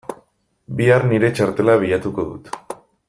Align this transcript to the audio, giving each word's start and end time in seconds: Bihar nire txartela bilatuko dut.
Bihar 0.79 1.05
nire 1.11 1.29
txartela 1.41 1.77
bilatuko 1.85 2.27
dut. 2.31 2.51